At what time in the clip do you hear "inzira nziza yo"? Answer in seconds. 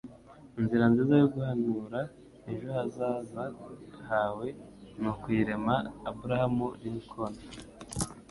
0.59-1.27